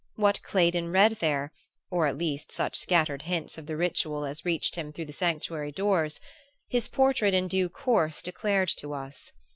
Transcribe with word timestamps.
What 0.15 0.41
Claydon 0.41 0.91
read 0.91 1.11
there 1.19 1.51
or 1.91 2.07
at 2.07 2.17
least 2.17 2.51
such 2.51 2.75
scattered 2.75 3.21
hints 3.21 3.59
of 3.59 3.67
the 3.67 3.77
ritual 3.77 4.25
as 4.25 4.43
reached 4.43 4.73
him 4.73 4.91
through 4.91 5.05
the 5.05 5.13
sanctuary 5.13 5.71
doors 5.71 6.19
his 6.67 6.87
portrait 6.87 7.35
in 7.35 7.47
due 7.47 7.69
course 7.69 8.23
declared 8.23 8.69
to 8.77 8.93
us. 8.93 9.31